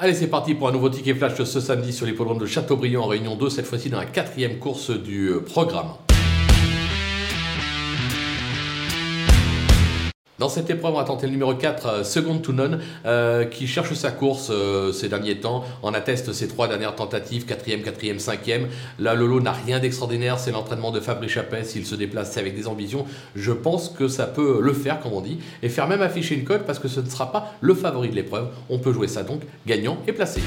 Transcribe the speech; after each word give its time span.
Allez, 0.00 0.14
c'est 0.14 0.28
parti 0.28 0.54
pour 0.54 0.68
un 0.68 0.72
nouveau 0.72 0.90
ticket 0.90 1.12
flash 1.12 1.42
ce 1.42 1.60
samedi 1.60 1.92
sur 1.92 2.06
l'hippodrome 2.06 2.38
de 2.38 2.46
Châteaubriand 2.46 3.02
en 3.02 3.06
Réunion 3.08 3.34
2, 3.34 3.50
cette 3.50 3.66
fois-ci 3.66 3.90
dans 3.90 3.98
la 3.98 4.06
quatrième 4.06 4.60
course 4.60 4.90
du 4.90 5.26
euh, 5.26 5.40
programme. 5.40 5.88
Dans 10.38 10.48
cette 10.48 10.70
épreuve, 10.70 10.94
on 10.94 10.98
va 10.98 11.04
tenter 11.04 11.26
le 11.26 11.32
numéro 11.32 11.52
4, 11.52 11.86
euh, 11.86 12.04
Second 12.04 12.38
to 12.38 12.52
None, 12.52 12.80
euh, 13.06 13.44
qui 13.44 13.66
cherche 13.66 13.92
sa 13.94 14.12
course 14.12 14.50
euh, 14.50 14.92
ces 14.92 15.08
derniers 15.08 15.40
temps. 15.40 15.64
On 15.82 15.92
atteste 15.92 16.32
ses 16.32 16.46
trois 16.46 16.68
dernières 16.68 16.94
tentatives, 16.94 17.44
4e, 17.44 17.82
4e, 17.82 18.20
5e. 18.20 18.66
Là, 19.00 19.14
Lolo 19.14 19.40
n'a 19.40 19.50
rien 19.50 19.80
d'extraordinaire, 19.80 20.38
c'est 20.38 20.52
l'entraînement 20.52 20.92
de 20.92 21.00
Fabrice 21.00 21.32
Chapet. 21.32 21.64
S'il 21.64 21.84
se 21.84 21.96
déplace, 21.96 22.36
avec 22.36 22.54
des 22.54 22.68
ambitions. 22.68 23.04
Je 23.34 23.50
pense 23.50 23.88
que 23.88 24.06
ça 24.06 24.26
peut 24.26 24.60
le 24.62 24.72
faire, 24.74 25.00
comme 25.00 25.14
on 25.14 25.20
dit, 25.20 25.38
et 25.64 25.68
faire 25.68 25.88
même 25.88 26.02
afficher 26.02 26.36
une 26.36 26.44
cote 26.44 26.64
parce 26.64 26.78
que 26.78 26.86
ce 26.86 27.00
ne 27.00 27.08
sera 27.08 27.32
pas 27.32 27.54
le 27.60 27.74
favori 27.74 28.08
de 28.08 28.14
l'épreuve. 28.14 28.50
On 28.70 28.78
peut 28.78 28.92
jouer 28.92 29.08
ça 29.08 29.24
donc 29.24 29.40
gagnant 29.66 29.98
et 30.06 30.12
placé. 30.12 30.40